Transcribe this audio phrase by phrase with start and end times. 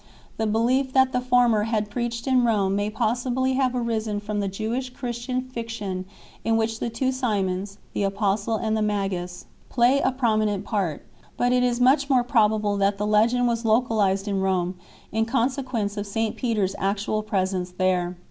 [0.37, 4.47] The belief that the former had preached in Rome may possibly have arisen from the
[4.47, 6.05] Jewish Christian fiction
[6.43, 11.05] in which the two Simons, the apostle and the magus, play a prominent part;
[11.37, 14.73] but it is much more probable that the legend was localized in Rome
[15.11, 18.17] in consequence of St Peter s actual presence there.